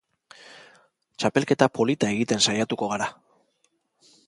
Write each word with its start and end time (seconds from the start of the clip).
Txapelketa 1.23 1.67
polita 1.79 2.11
egiten 2.15 2.43
saiatuko 2.49 2.91
gara. 2.95 3.11